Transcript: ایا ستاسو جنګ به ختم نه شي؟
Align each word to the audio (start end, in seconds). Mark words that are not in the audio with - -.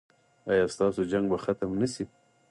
ایا 0.51 0.65
ستاسو 0.73 1.01
جنګ 1.11 1.25
به 1.31 1.37
ختم 1.45 1.69
نه 1.81 1.87
شي؟ 1.93 2.03